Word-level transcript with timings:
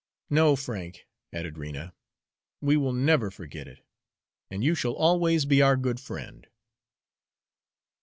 "No, 0.31 0.55
Frank," 0.55 1.05
added 1.31 1.59
Rena, 1.59 1.93
"we 2.59 2.75
will 2.75 2.91
never 2.91 3.29
forget 3.29 3.67
it, 3.67 3.85
and 4.49 4.63
you 4.63 4.73
shall 4.73 4.95
always 4.95 5.45
be 5.45 5.61
our 5.61 5.77
good 5.77 5.99
friend." 5.99 6.47